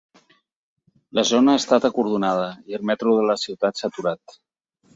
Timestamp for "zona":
1.31-1.53